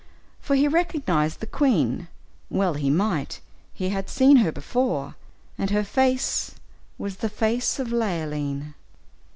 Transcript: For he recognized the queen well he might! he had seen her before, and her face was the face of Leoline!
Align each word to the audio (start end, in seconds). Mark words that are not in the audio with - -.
For 0.39 0.55
he 0.55 0.67
recognized 0.67 1.41
the 1.41 1.45
queen 1.45 2.07
well 2.49 2.73
he 2.73 2.89
might! 2.89 3.39
he 3.71 3.89
had 3.89 4.09
seen 4.09 4.37
her 4.37 4.51
before, 4.51 5.13
and 5.59 5.69
her 5.69 5.83
face 5.83 6.55
was 6.97 7.17
the 7.17 7.29
face 7.29 7.77
of 7.77 7.91
Leoline! 7.91 8.73